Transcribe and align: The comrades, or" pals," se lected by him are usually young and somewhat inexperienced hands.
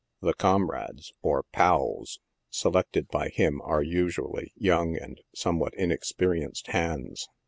The 0.19 0.33
comrades, 0.33 1.13
or" 1.21 1.43
pals," 1.53 2.19
se 2.49 2.69
lected 2.69 3.09
by 3.09 3.29
him 3.29 3.61
are 3.61 3.83
usually 3.83 4.51
young 4.55 4.97
and 4.97 5.21
somewhat 5.35 5.75
inexperienced 5.75 6.69
hands. 6.69 7.29